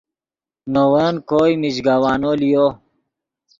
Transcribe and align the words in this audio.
نے 0.71 0.81
ون 0.91 1.15
کوئے 1.29 1.53
میژگوانو 1.61 2.31
لیو 2.41 2.65